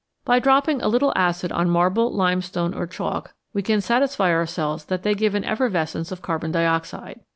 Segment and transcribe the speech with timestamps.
[0.25, 5.03] By dropping a little acid on marble, limestone, or chalk, we can satisfy ourselves that
[5.03, 7.19] they give an effer vescence of carbon dioxide.